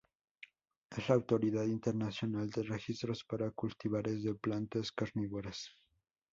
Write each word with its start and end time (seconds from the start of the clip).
Es 0.97 1.07
la 1.09 1.13
Autoridad 1.13 1.65
Internacional 1.65 2.49
de 2.49 2.63
Registros 2.63 3.23
para 3.23 3.51
cultivares 3.51 4.23
de 4.23 4.33
plantas 4.33 4.91
carnívoras. 4.91 5.75